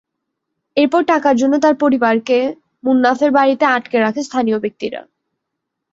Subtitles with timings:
[0.77, 2.37] এরপর টাকার জন্য তাঁর পরিবারকে
[2.83, 5.01] মোন্নাফের বাড়িতে আটকে রাখে স্থানীয় ব্যক্তিরা।